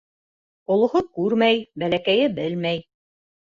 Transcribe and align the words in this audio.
Олоһо 0.75 1.01
күрмәй, 1.19 1.61
бәләкәйе 1.85 2.33
белмәй. 2.41 2.83